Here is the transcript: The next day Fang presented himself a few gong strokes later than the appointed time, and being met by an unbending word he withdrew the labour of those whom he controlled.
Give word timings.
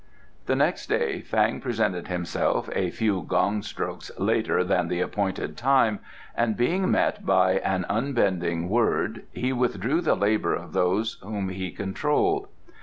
The 0.47 0.55
next 0.55 0.87
day 0.89 1.19
Fang 1.21 1.61
presented 1.61 2.07
himself 2.07 2.71
a 2.73 2.89
few 2.89 3.21
gong 3.21 3.61
strokes 3.61 4.09
later 4.17 4.63
than 4.63 4.87
the 4.87 4.99
appointed 4.99 5.55
time, 5.55 5.99
and 6.35 6.57
being 6.57 6.89
met 6.89 7.23
by 7.23 7.59
an 7.59 7.85
unbending 7.87 8.67
word 8.67 9.25
he 9.31 9.53
withdrew 9.53 10.01
the 10.01 10.15
labour 10.15 10.55
of 10.55 10.73
those 10.73 11.19
whom 11.21 11.49
he 11.49 11.69
controlled. 11.69 12.47